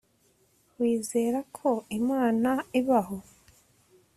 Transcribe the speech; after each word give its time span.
Wizera 0.79 1.39
ko 1.57 1.69
Imana 1.99 2.51
ibaho 2.79 3.17